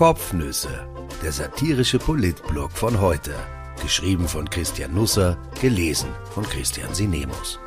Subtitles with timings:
[0.00, 0.88] Kopfnüsse,
[1.22, 3.34] der satirische Politblog von heute.
[3.82, 7.60] Geschrieben von Christian Nusser, gelesen von Christian Sinemus.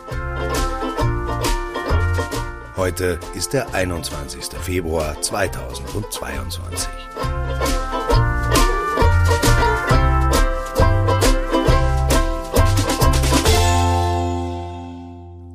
[2.76, 4.46] Heute ist der 21.
[4.59, 6.90] Februar 2022.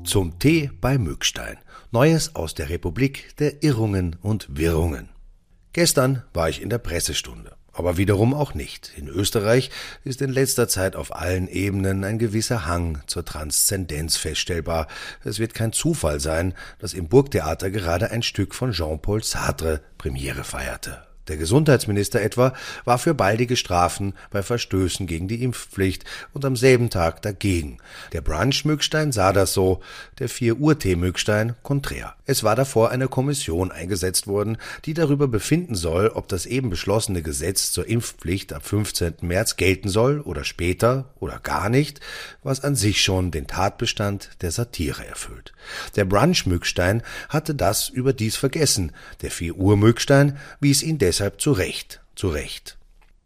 [0.04, 1.58] Zum Tee bei Mückstein.
[1.90, 5.17] Neues aus der Republik der Irrungen und Wirrungen.
[5.72, 7.56] Gestern war ich in der Pressestunde.
[7.72, 8.92] Aber wiederum auch nicht.
[8.96, 9.70] In Österreich
[10.02, 14.88] ist in letzter Zeit auf allen Ebenen ein gewisser Hang zur Transzendenz feststellbar.
[15.22, 20.42] Es wird kein Zufall sein, dass im Burgtheater gerade ein Stück von Jean-Paul Sartre Premiere
[20.42, 21.07] feierte.
[21.28, 26.88] Der Gesundheitsminister etwa war für baldige Strafen bei Verstößen gegen die Impfpflicht und am selben
[26.88, 27.78] Tag dagegen.
[28.12, 29.80] Der Brunch-Mückstein sah das so,
[30.18, 32.14] der 4-Uhr-Tee-Mückstein konträr.
[32.24, 37.22] Es war davor eine Kommission eingesetzt worden, die darüber befinden soll, ob das eben beschlossene
[37.22, 39.14] Gesetz zur Impfpflicht ab 15.
[39.20, 42.00] März gelten soll oder später oder gar nicht,
[42.42, 45.52] was an sich schon den Tatbestand der Satire erfüllt.
[45.96, 48.92] Der Brunch-Mückstein hatte das überdies vergessen.
[49.20, 52.78] Der 4-Uhr-Mückstein wies ihn deshalb deshalb zu Recht, zu Recht.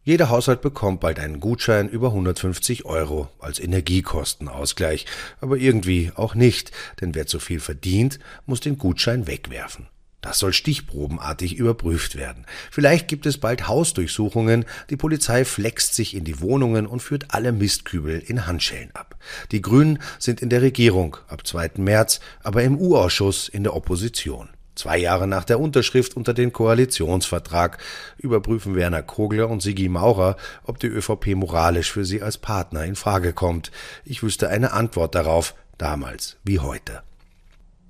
[0.02, 5.04] Jeder Haushalt bekommt bald einen Gutschein über 150 Euro als Energiekostenausgleich,
[5.42, 9.88] aber irgendwie auch nicht, denn wer zu viel verdient, muss den Gutschein wegwerfen.
[10.22, 12.46] Das soll stichprobenartig überprüft werden.
[12.70, 17.52] Vielleicht gibt es bald Hausdurchsuchungen, die Polizei flext sich in die Wohnungen und führt alle
[17.52, 19.18] Mistkübel in Handschellen ab.
[19.50, 21.72] Die Grünen sind in der Regierung ab 2.
[21.76, 24.48] März, aber im U-Ausschuss in der Opposition.
[24.74, 27.78] Zwei Jahre nach der Unterschrift unter den Koalitionsvertrag
[28.16, 32.96] überprüfen Werner Kogler und Sigi Maurer, ob die ÖVP moralisch für sie als Partner in
[32.96, 33.70] Frage kommt.
[34.04, 37.02] Ich wüsste eine Antwort darauf, damals wie heute.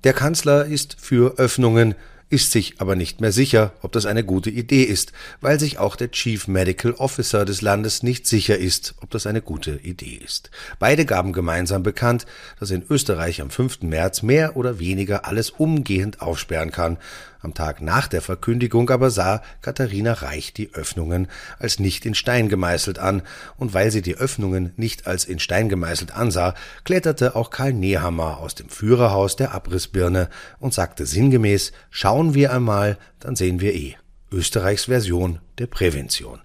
[0.03, 1.95] Der Kanzler ist für Öffnungen,
[2.33, 5.95] ist sich aber nicht mehr sicher, ob das eine gute Idee ist, weil sich auch
[5.95, 10.49] der Chief Medical Officer des Landes nicht sicher ist, ob das eine gute Idee ist.
[10.79, 12.25] Beide gaben gemeinsam bekannt,
[12.59, 13.83] dass in Österreich am 5.
[13.83, 16.97] März mehr oder weniger alles umgehend aufsperren kann,
[17.43, 21.27] am Tag nach der Verkündigung aber sah Katharina Reich die Öffnungen
[21.59, 23.21] als nicht in Stein gemeißelt an,
[23.57, 28.39] und weil sie die Öffnungen nicht als in Stein gemeißelt ansah, kletterte auch Karl Nehammer
[28.39, 33.95] aus dem Führerhaus der Abrissbirne und sagte sinngemäß, schauen wir einmal, dann sehen wir eh.
[34.31, 36.41] Österreichs Version der Prävention.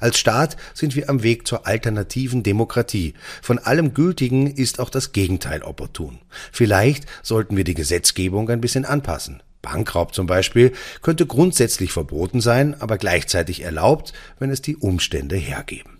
[0.00, 3.14] Als Staat sind wir am Weg zur alternativen Demokratie.
[3.42, 6.20] Von allem Gültigen ist auch das Gegenteil opportun.
[6.52, 9.42] Vielleicht sollten wir die Gesetzgebung ein bisschen anpassen.
[9.62, 15.97] Bankraub zum Beispiel könnte grundsätzlich verboten sein, aber gleichzeitig erlaubt, wenn es die Umstände hergeben.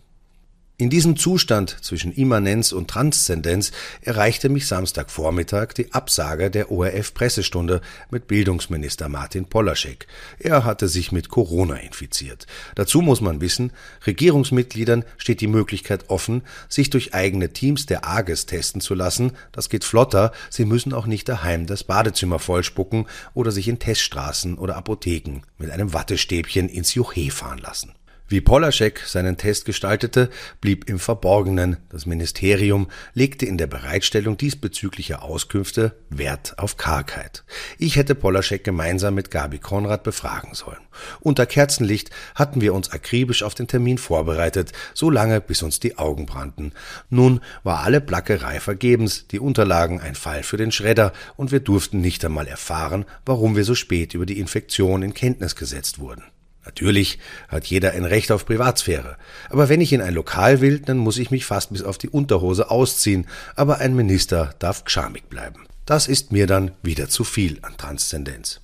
[0.81, 7.81] In diesem Zustand zwischen Immanenz und Transzendenz erreichte mich Samstagvormittag die Absage der ORF-Pressestunde
[8.11, 10.07] mit Bildungsminister Martin Polaschek.
[10.39, 12.47] Er hatte sich mit Corona infiziert.
[12.77, 13.73] Dazu muss man wissen,
[14.07, 19.33] Regierungsmitgliedern steht die Möglichkeit offen, sich durch eigene Teams der AGES testen zu lassen.
[19.51, 20.31] Das geht flotter.
[20.49, 25.73] Sie müssen auch nicht daheim das Badezimmer vollspucken oder sich in Teststraßen oder Apotheken mit
[25.73, 27.98] einem Wattestäbchen ins Juche fahren lassen.
[28.31, 30.29] Wie Polaschek seinen Test gestaltete,
[30.61, 31.79] blieb im Verborgenen.
[31.89, 37.43] Das Ministerium legte in der Bereitstellung diesbezüglicher Auskünfte Wert auf Kargheit.
[37.79, 40.77] Ich hätte Polaschek gemeinsam mit Gabi Konrad befragen sollen.
[41.21, 45.97] Unter Kerzenlicht hatten wir uns akribisch auf den Termin vorbereitet, so lange bis uns die
[45.97, 46.73] Augen brannten.
[47.09, 52.03] Nun war alle Plackerei vergebens, die Unterlagen ein Fall für den Schredder, und wir durften
[52.03, 56.25] nicht einmal erfahren, warum wir so spät über die Infektion in Kenntnis gesetzt wurden.
[56.69, 57.19] Natürlich
[57.49, 59.17] hat jeder ein Recht auf Privatsphäre.
[59.49, 62.11] Aber wenn ich in ein Lokal will, dann muss ich mich fast bis auf die
[62.11, 63.27] Unterhose ausziehen.
[63.57, 65.65] Aber ein Minister darf gschamig bleiben.
[65.87, 68.61] Das ist mir dann wieder zu viel an Transzendenz.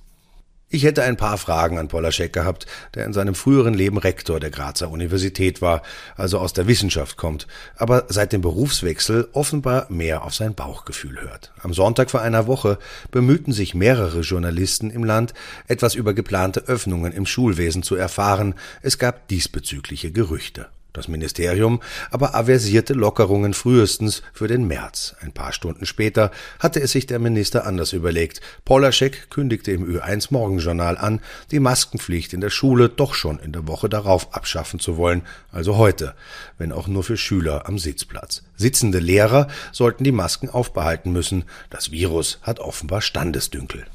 [0.75, 2.65] Ich hätte ein paar Fragen an Polaschek gehabt,
[2.95, 5.81] der in seinem früheren Leben Rektor der Grazer Universität war,
[6.17, 7.47] also aus der Wissenschaft kommt,
[7.77, 11.53] aber seit dem Berufswechsel offenbar mehr auf sein Bauchgefühl hört.
[11.61, 12.77] Am Sonntag vor einer Woche
[13.09, 15.33] bemühten sich mehrere Journalisten im Land,
[15.69, 18.53] etwas über geplante Öffnungen im Schulwesen zu erfahren.
[18.81, 20.67] Es gab diesbezügliche Gerüchte.
[20.95, 25.13] Das Ministerium aber aversierte Lockerungen frühestens für den März.
[25.19, 28.39] Ein paar Stunden später hatte es sich der Minister anders überlegt.
[28.63, 31.19] Polaschek kündigte im Ö1 Morgenjournal an,
[31.51, 35.75] die Maskenpflicht in der Schule doch schon in der Woche darauf abschaffen zu wollen, also
[35.75, 36.15] heute,
[36.57, 38.43] wenn auch nur für Schüler am Sitzplatz.
[38.55, 41.43] Sitzende Lehrer sollten die Masken aufbehalten müssen.
[41.69, 43.85] Das Virus hat offenbar Standesdünkel.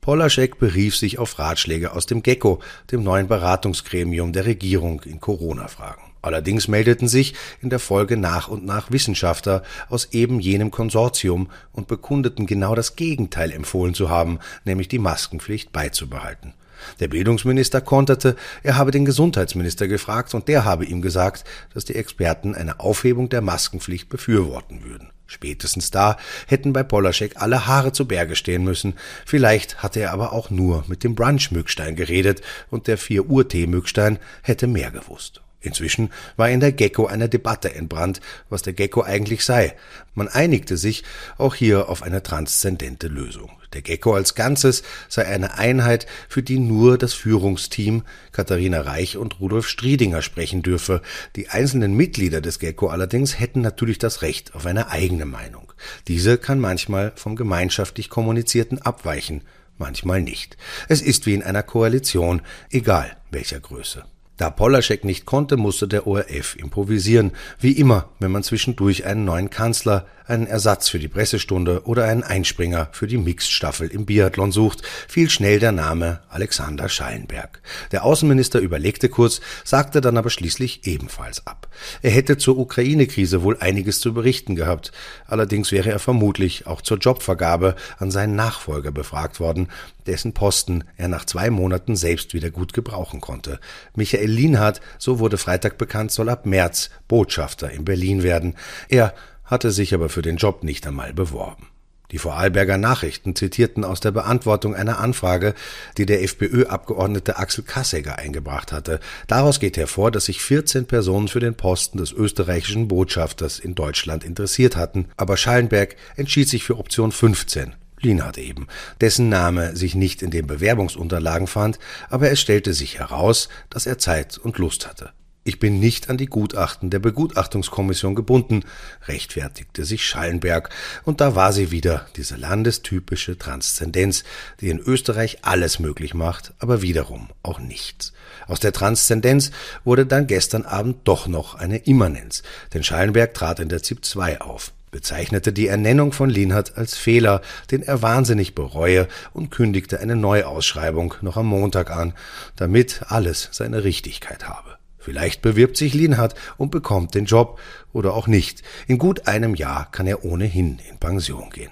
[0.00, 2.60] Polaschek berief sich auf Ratschläge aus dem Gecko,
[2.90, 6.02] dem neuen Beratungsgremium der Regierung in Corona-Fragen.
[6.22, 11.88] Allerdings meldeten sich in der Folge nach und nach Wissenschaftler aus eben jenem Konsortium und
[11.88, 16.54] bekundeten genau das Gegenteil empfohlen zu haben, nämlich die Maskenpflicht beizubehalten.
[17.00, 21.94] Der Bildungsminister konterte, er habe den Gesundheitsminister gefragt und der habe ihm gesagt, dass die
[21.94, 25.10] Experten eine Aufhebung der Maskenpflicht befürworten würden.
[25.30, 26.16] Spätestens da
[26.46, 28.94] hätten bei Polaschek alle Haare zu Berge stehen müssen.
[29.26, 32.40] Vielleicht hatte er aber auch nur mit dem Brunch-Mückstein geredet
[32.70, 35.42] und der 4 Uhr Tee-Mückstein hätte mehr gewusst.
[35.60, 39.74] Inzwischen war in der Gecko eine Debatte entbrannt, was der Gecko eigentlich sei.
[40.14, 41.02] Man einigte sich
[41.36, 43.50] auch hier auf eine transzendente Lösung.
[43.72, 49.40] Der Gecko als Ganzes sei eine Einheit, für die nur das Führungsteam Katharina Reich und
[49.40, 51.02] Rudolf Striedinger sprechen dürfe.
[51.36, 55.72] Die einzelnen Mitglieder des Gecko allerdings hätten natürlich das Recht auf eine eigene Meinung.
[56.06, 59.42] Diese kann manchmal vom gemeinschaftlich kommunizierten abweichen,
[59.76, 60.56] manchmal nicht.
[60.88, 64.04] Es ist wie in einer Koalition, egal welcher Größe.
[64.38, 69.50] Da Polaschek nicht konnte, musste der ORF improvisieren, wie immer, wenn man zwischendurch einen neuen
[69.50, 74.82] Kanzler, einen Ersatz für die Pressestunde oder einen Einspringer für die Mixed-Staffel im Biathlon sucht,
[75.08, 77.60] fiel schnell der Name Alexander Schallenberg.
[77.92, 81.68] Der Außenminister überlegte kurz, sagte dann aber schließlich ebenfalls ab.
[82.02, 84.92] Er hätte zur Ukraine-Krise wohl einiges zu berichten gehabt.
[85.26, 89.68] Allerdings wäre er vermutlich auch zur Jobvergabe an seinen Nachfolger befragt worden,
[90.06, 93.60] dessen Posten er nach zwei Monaten selbst wieder gut gebrauchen konnte.
[93.94, 98.54] Michael Lienhardt, so wurde Freitag bekannt, soll ab März Botschafter in Berlin werden.
[98.88, 99.14] Er
[99.48, 101.66] hatte sich aber für den Job nicht einmal beworben.
[102.10, 105.54] Die Vorarlberger Nachrichten zitierten aus der Beantwortung einer Anfrage,
[105.98, 109.00] die der FPÖ-Abgeordnete Axel Kassegger eingebracht hatte.
[109.26, 114.24] Daraus geht hervor, dass sich 14 Personen für den Posten des österreichischen Botschafters in Deutschland
[114.24, 117.74] interessiert hatten, aber Schallenberg entschied sich für Option 15.
[118.00, 118.68] Lienhardt eben,
[119.00, 121.78] dessen Name sich nicht in den Bewerbungsunterlagen fand,
[122.08, 125.10] aber es stellte sich heraus, dass er Zeit und Lust hatte.
[125.48, 128.64] Ich bin nicht an die Gutachten der Begutachtungskommission gebunden,
[129.06, 130.68] rechtfertigte sich Schallenberg,
[131.04, 134.24] und da war sie wieder, diese landestypische Transzendenz,
[134.60, 138.12] die in Österreich alles möglich macht, aber wiederum auch nichts.
[138.46, 139.50] Aus der Transzendenz
[139.84, 142.42] wurde dann gestern Abend doch noch eine Immanenz,
[142.74, 147.42] denn Schallenberg trat in der ZIP 2 auf bezeichnete die Ernennung von Lienhardt als Fehler,
[147.70, 152.14] den er wahnsinnig bereue und kündigte eine Neuausschreibung noch am Montag an,
[152.56, 154.77] damit alles seine Richtigkeit habe.
[155.08, 157.58] Vielleicht bewirbt sich Lienhardt und bekommt den Job
[157.94, 158.62] oder auch nicht.
[158.88, 161.70] In gut einem Jahr kann er ohnehin in Pension gehen.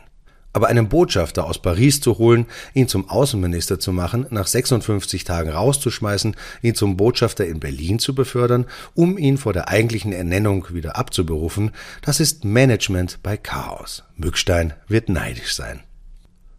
[0.54, 5.50] Aber einen Botschafter aus Paris zu holen, ihn zum Außenminister zu machen, nach 56 Tagen
[5.50, 10.96] rauszuschmeißen, ihn zum Botschafter in Berlin zu befördern, um ihn vor der eigentlichen Ernennung wieder
[10.96, 14.02] abzuberufen, das ist Management bei Chaos.
[14.16, 15.82] Mückstein wird neidisch sein.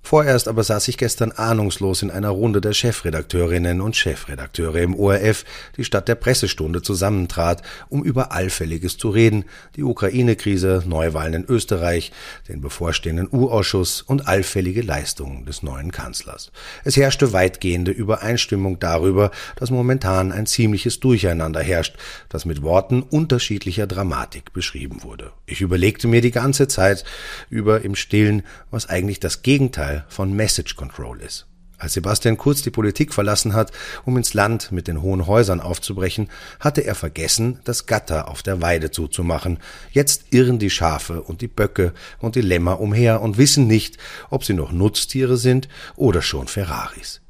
[0.08, 5.44] Vorerst aber saß ich gestern ahnungslos in einer Runde der Chefredakteurinnen und Chefredakteure im ORF,
[5.76, 9.44] die statt der Pressestunde zusammentrat, um über Allfälliges zu reden,
[9.76, 12.14] die Ukraine-Krise, Neuwahlen in Österreich,
[12.48, 16.54] den bevorstehenden U-Ausschuss und allfällige Leistungen des neuen Kanzlers.
[16.86, 21.98] Es herrschte weitgehende Übereinstimmung darüber, dass momentan ein ziemliches Durcheinander herrscht,
[22.30, 25.34] das mit Worten unterschiedlicher Dramatik beschrieben wurde.
[25.46, 27.04] Ich überlegte mir die ganze Zeit
[27.50, 31.48] über im Stillen, was eigentlich das Gegenteil von Message Control ist.
[31.80, 33.72] Als Sebastian Kurz die Politik verlassen hat,
[34.04, 36.30] um ins Land mit den hohen Häusern aufzubrechen,
[36.60, 39.60] hatte er vergessen, das Gatter auf der Weide zuzumachen.
[39.92, 43.98] Jetzt irren die Schafe und die Böcke und die Lämmer umher und wissen nicht,
[44.32, 47.22] ob sie noch Nutztiere sind oder schon Ferraris.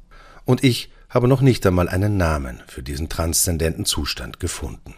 [0.46, 4.94] Und ich habe noch nicht einmal einen Namen für diesen transzendenten Zustand gefunden.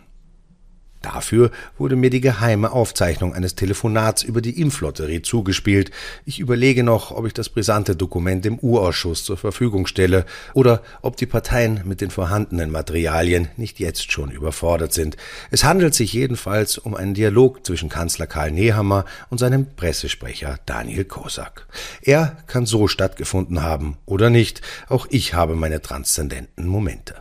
[1.03, 5.91] Dafür wurde mir die geheime Aufzeichnung eines Telefonats über die Impflotterie zugespielt.
[6.27, 11.17] Ich überlege noch, ob ich das brisante Dokument dem Urausschuss zur Verfügung stelle oder ob
[11.17, 15.17] die Parteien mit den vorhandenen Materialien nicht jetzt schon überfordert sind.
[15.51, 21.07] Es handelt sich jedenfalls um einen Dialog zwischen Kanzler Karl Nehammer und seinem Pressesprecher Daniel
[21.07, 21.67] Kosak.
[22.03, 24.61] Er kann so stattgefunden haben oder nicht.
[24.91, 27.15] Auch ich habe meine transzendenten Momente.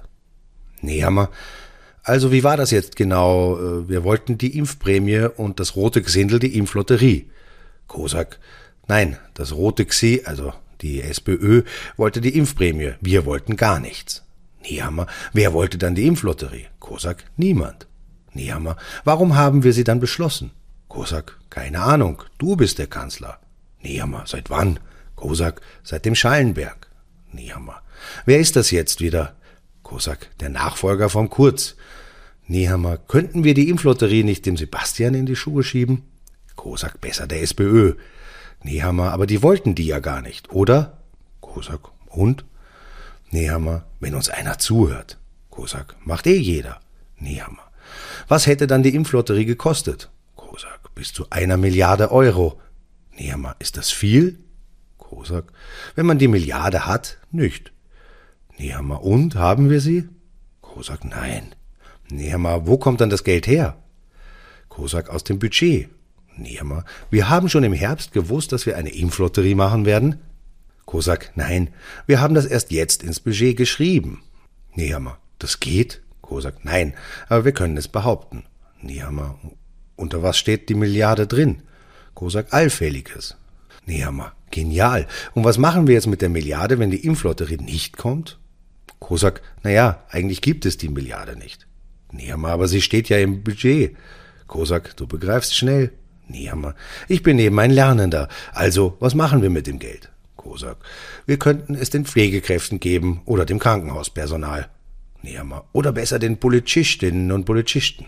[0.82, 1.30] Nehammer
[2.10, 3.58] also wie war das jetzt genau?
[3.58, 7.30] Äh, wir wollten die Impfprämie und das rote Gesindel die Impflotterie.
[7.88, 8.40] Kosak,
[8.88, 11.64] nein, das rote Xi, also die SPÖ,
[11.98, 12.94] wollte die Impfprämie.
[13.00, 14.24] Wir wollten gar nichts.
[14.64, 16.66] Niehammer, wer wollte dann die Impflotterie?
[16.80, 17.88] Kosak, niemand.
[18.34, 20.52] Niehammer, warum haben wir sie dann beschlossen?
[20.88, 23.40] Kosak, keine Ahnung, du bist der Kanzler.
[23.82, 24.80] Niehammer, seit wann?
[25.16, 26.88] Kosak, seit dem Schallenberg.
[27.32, 27.82] Niehammer,
[28.26, 29.36] wer ist das jetzt wieder?
[29.84, 31.76] Kosak, der Nachfolger vom Kurz.
[32.50, 36.02] Nehammer, könnten wir die Impflotterie nicht dem Sebastian in die Schuhe schieben?
[36.56, 37.94] Kosak, besser der SPÖ.
[38.64, 40.98] Nehammer, aber die wollten die ja gar nicht, oder?
[41.42, 42.46] Kosak, und?
[43.30, 45.20] Nehammer, wenn uns einer zuhört.
[45.52, 46.80] Kosak, macht eh jeder.
[47.20, 47.70] Nehammer,
[48.28, 50.10] was hätte dann die Impflotterie gekostet?
[50.36, 52.60] Kosak, bis zu einer Milliarde Euro.
[53.16, 54.40] Nehammer, ist das viel?
[54.98, 55.54] Kosak,
[55.94, 57.72] wenn man die Milliarde hat, nicht.
[58.58, 60.10] Nehammer, und, haben wir sie?
[60.62, 61.54] Kosak, nein.
[62.12, 63.78] Nehammer, wo kommt dann das Geld her?
[64.68, 65.90] Kosak, aus dem Budget.
[66.38, 70.20] Nehammer, wir haben schon im Herbst gewusst, dass wir eine Impflotterie machen werden?
[70.86, 71.70] Kosak, nein,
[72.08, 74.24] wir haben das erst jetzt ins Budget geschrieben.
[74.74, 76.02] Nehammer, das geht?
[76.22, 76.94] Kosak, nein,
[77.28, 78.44] aber wir können es behaupten.
[78.82, 79.38] Nehammer,
[79.96, 81.62] unter was steht die Milliarde drin?
[82.16, 83.36] Kosak, allfälliges.
[83.86, 85.08] Nehammer, genial.
[85.34, 88.40] Und was machen wir jetzt mit der Milliarde, wenn die Impflotterie nicht kommt?
[89.00, 91.69] Kosak, na ja, eigentlich gibt es die Milliarde nicht.
[92.12, 93.96] Nehammer, aber sie steht ja im Budget.
[94.48, 95.92] Kosak, du begreifst schnell.
[96.28, 96.76] Nehammer,
[97.08, 98.30] ich bin eben ein Lernender.
[98.54, 100.12] Also, was machen wir mit dem Geld?
[100.36, 100.78] Kosak,
[101.26, 104.70] wir könnten es den Pflegekräften geben oder dem Krankenhauspersonal.
[105.22, 108.06] Nehammer, oder besser den Polizistinnen und Polizisten.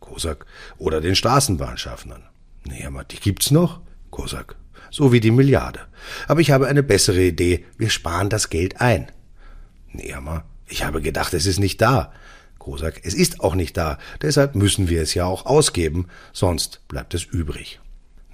[0.00, 0.44] Kosak,
[0.76, 2.22] oder den Straßenbahnschaffnern.
[2.64, 3.80] Nehammer, die gibt's noch?
[4.10, 4.56] Kosak,
[4.90, 5.80] so wie die Milliarde.
[6.28, 7.64] Aber ich habe eine bessere Idee.
[7.78, 9.10] Wir sparen das Geld ein.
[9.92, 12.12] Nehammer, ich habe gedacht, es ist nicht da.
[12.60, 17.14] Kosak, es ist auch nicht da, deshalb müssen wir es ja auch ausgeben, sonst bleibt
[17.14, 17.80] es übrig.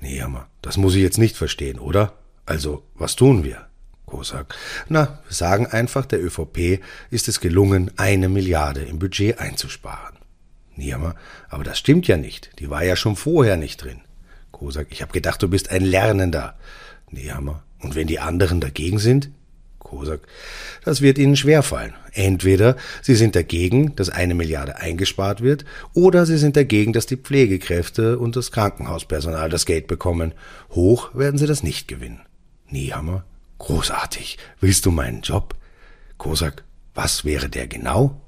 [0.01, 2.13] Nehammer, das muss ich jetzt nicht verstehen, oder?
[2.45, 3.67] Also, was tun wir?
[4.05, 4.55] Kosak,
[4.89, 6.81] na, wir sagen einfach, der ÖVP
[7.11, 10.19] ist es gelungen, eine Milliarde im Budget einzusparen.
[10.75, 11.15] Nehammer,
[11.49, 14.01] aber das stimmt ja nicht, die war ja schon vorher nicht drin.
[14.51, 16.59] Kosak, ich habe gedacht, du bist ein Lernender.
[17.11, 19.31] Nehammer, und wenn die anderen dagegen sind?
[19.87, 20.23] Kosak,
[20.85, 21.95] das wird Ihnen schwerfallen.
[22.13, 25.65] Entweder Sie sind dagegen, dass eine Milliarde eingespart wird,
[25.95, 30.35] oder Sie sind dagegen, dass die Pflegekräfte und das Krankenhauspersonal das Geld bekommen.
[30.71, 32.21] Hoch werden Sie das nicht gewinnen.
[32.69, 33.25] Niehammer,
[33.59, 34.39] großartig.
[34.61, 35.55] Willst du meinen Job?
[36.19, 36.65] Kosak,
[36.95, 38.21] was wäre der genau?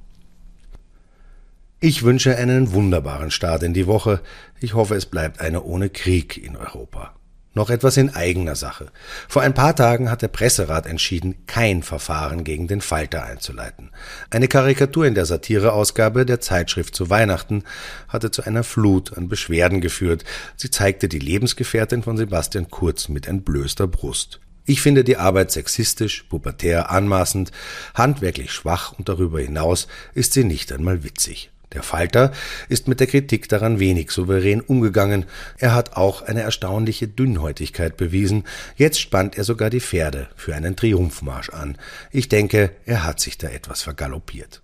[1.81, 4.21] Ich wünsche einen wunderbaren Start in die Woche.
[4.61, 7.15] Ich hoffe, es bleibt eine ohne Krieg in Europa.
[7.59, 8.87] Noch etwas in eigener Sache.
[9.27, 13.91] Vor ein paar Tagen hat der Presserat entschieden, kein Verfahren gegen den Falter einzuleiten.
[14.31, 17.65] Eine Karikatur in der Satireausgabe der Zeitschrift zu Weihnachten
[18.07, 20.23] hatte zu einer Flut an Beschwerden geführt.
[20.55, 24.39] Sie zeigte die Lebensgefährtin von Sebastian Kurz mit entblößter Brust.
[24.65, 27.51] Ich finde die Arbeit sexistisch, pubertär, anmaßend,
[27.93, 31.51] handwerklich schwach und darüber hinaus ist sie nicht einmal witzig.
[31.73, 32.33] Der Falter
[32.69, 35.27] ist mit der Kritik daran wenig souverän umgegangen.
[35.59, 38.45] Er hat auch eine erstaunliche Dünnhäutigkeit bewiesen.
[38.77, 41.77] Jetzt spannt er sogar die Pferde für einen Triumphmarsch an.
[42.11, 44.63] Ich denke, er hat sich da etwas vergaloppiert.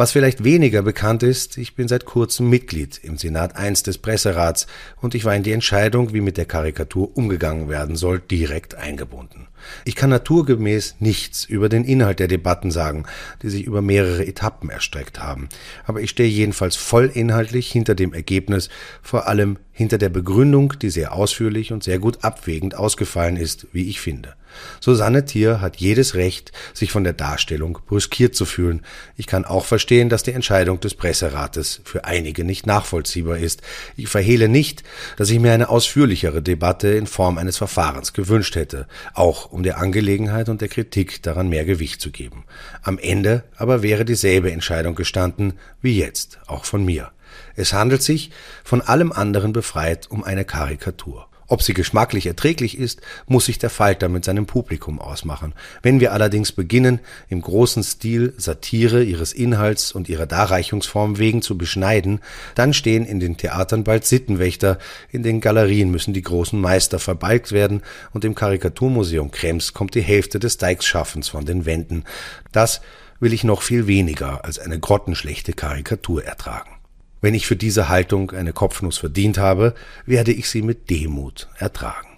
[0.00, 4.66] Was vielleicht weniger bekannt ist, ich bin seit kurzem Mitglied im Senat I des Presserats
[5.02, 9.49] und ich war in die Entscheidung, wie mit der Karikatur umgegangen werden soll, direkt eingebunden.
[9.84, 13.04] Ich kann naturgemäß nichts über den Inhalt der Debatten sagen,
[13.42, 15.48] die sich über mehrere Etappen erstreckt haben,
[15.84, 18.68] aber ich stehe jedenfalls voll inhaltlich hinter dem Ergebnis,
[19.02, 23.88] vor allem hinter der Begründung, die sehr ausführlich und sehr gut abwägend ausgefallen ist, wie
[23.88, 24.34] ich finde.
[24.80, 28.82] Susanne Thier hat jedes Recht, sich von der Darstellung brüskiert zu fühlen.
[29.16, 33.62] Ich kann auch verstehen, dass die Entscheidung des Presserates für einige nicht nachvollziehbar ist.
[33.96, 34.82] Ich verhehle nicht,
[35.16, 39.78] dass ich mir eine ausführlichere Debatte in Form eines Verfahrens gewünscht hätte, auch um der
[39.78, 42.44] Angelegenheit und der Kritik daran mehr Gewicht zu geben.
[42.82, 47.12] Am Ende aber wäre dieselbe Entscheidung gestanden wie jetzt, auch von mir.
[47.56, 48.30] Es handelt sich,
[48.64, 51.29] von allem anderen befreit, um eine Karikatur.
[51.50, 55.52] Ob sie geschmacklich erträglich ist, muss sich der Falter mit seinem Publikum ausmachen.
[55.82, 61.58] Wenn wir allerdings beginnen, im großen Stil Satire ihres Inhalts und ihrer Darreichungsform wegen zu
[61.58, 62.20] beschneiden,
[62.54, 64.78] dann stehen in den Theatern bald Sittenwächter,
[65.10, 70.02] in den Galerien müssen die großen Meister verbalgt werden und im Karikaturmuseum Krems kommt die
[70.02, 72.04] Hälfte des Deichsschaffens von den Wänden.
[72.52, 72.80] Das
[73.18, 76.79] will ich noch viel weniger als eine grottenschlechte Karikatur ertragen.
[77.20, 79.74] Wenn ich für diese Haltung eine Kopfnuss verdient habe,
[80.06, 82.09] werde ich sie mit Demut ertragen.